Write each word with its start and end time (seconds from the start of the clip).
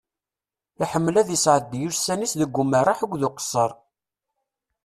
Iḥemmel 0.83 1.15
ad 1.21 1.29
isɛeddi 1.35 1.79
ussan-is 1.91 2.33
deg 2.41 2.57
umerreḥ 2.61 2.97
akked 3.03 3.21
uqesser. 3.27 3.71